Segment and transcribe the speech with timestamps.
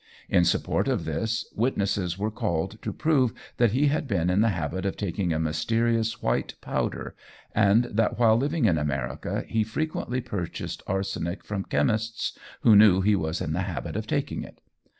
[0.29, 4.49] In support of this, witnesses were called to prove that he had been in the
[4.49, 7.15] habit of taking a mysterious white powder,
[7.53, 13.15] and that while living in America, he frequently purchased arsenic from chemists who knew he
[13.15, 14.59] was in the habit of taking it.